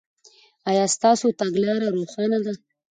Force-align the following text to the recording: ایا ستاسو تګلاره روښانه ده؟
ایا 0.69 0.85
ستاسو 0.95 1.27
تګلاره 1.39 1.87
روښانه 1.95 2.37
ده؟ 2.45 2.53